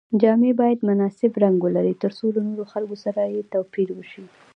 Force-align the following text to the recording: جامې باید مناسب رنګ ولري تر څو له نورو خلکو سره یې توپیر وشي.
جامې 0.21 0.51
باید 0.61 0.79
مناسب 0.89 1.31
رنګ 1.43 1.57
ولري 1.63 1.95
تر 2.03 2.11
څو 2.17 2.25
له 2.35 2.41
نورو 2.47 2.63
خلکو 2.73 2.95
سره 3.05 3.21
یې 3.33 3.41
توپیر 3.53 3.89
وشي. 3.93 4.23